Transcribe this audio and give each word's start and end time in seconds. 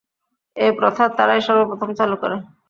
এ 0.55 0.67
প্রথা 0.79 1.03
তারাই 1.17 1.41
সর্বপ্রথম 1.47 1.89
চালু 1.99 2.15
করে। 2.21 2.35